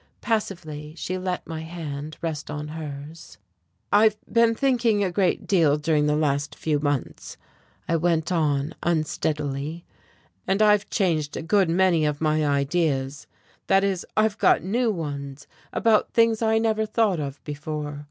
Passively, 0.19 0.95
she 0.97 1.15
let 1.19 1.45
my 1.45 1.61
hand 1.61 2.17
rest 2.23 2.49
on 2.49 2.69
hers. 2.69 3.37
"I've 3.93 4.17
been 4.25 4.55
thinking 4.55 5.03
a 5.03 5.11
great 5.11 5.45
deal 5.45 5.77
during 5.77 6.07
the 6.07 6.15
last 6.15 6.55
few 6.55 6.79
months," 6.79 7.37
I 7.87 7.97
went 7.97 8.31
on 8.31 8.73
unsteadily. 8.81 9.85
"And 10.47 10.59
I've 10.59 10.89
changed 10.89 11.37
a 11.37 11.43
good 11.43 11.69
many 11.69 12.03
of 12.07 12.19
my 12.19 12.43
ideas 12.43 13.27
that 13.67 13.83
is, 13.83 14.03
I've 14.17 14.39
got 14.39 14.63
new 14.63 14.89
ones, 14.89 15.45
about 15.71 16.13
things 16.13 16.41
I 16.41 16.57
never 16.57 16.87
thought 16.87 17.19
of 17.19 17.39
before. 17.43 17.99